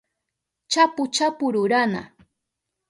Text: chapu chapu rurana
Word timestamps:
chapu 0.71 1.03
chapu 1.15 1.45
rurana 1.53 2.01